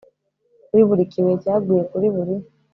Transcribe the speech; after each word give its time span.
kuri 0.67 0.81
buri 0.89 1.03
kibuye 1.11 1.35
cyaguye 1.43 1.81
kuri 1.91 2.07
buri 2.15 2.35